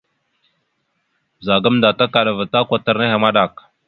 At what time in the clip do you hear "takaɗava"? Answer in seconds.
1.99-2.43